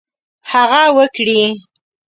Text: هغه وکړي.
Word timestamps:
هغه 0.51 0.83
وکړي. 0.97 1.41